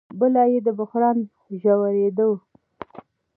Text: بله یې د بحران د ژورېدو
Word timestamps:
بله 0.19 0.43
یې 0.51 0.59
د 0.67 0.69
بحران 0.79 1.17
د 1.47 1.49
ژورېدو 1.61 2.29